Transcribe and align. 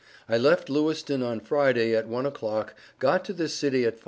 I 0.27 0.35
left 0.39 0.67
Lewiston 0.67 1.21
on 1.21 1.39
Friday 1.41 1.95
at 1.95 2.07
one 2.07 2.25
o'clock, 2.25 2.73
got 2.97 3.23
to 3.25 3.33
this 3.33 3.53
city 3.53 3.85
at 3.85 3.99
five. 3.99 3.99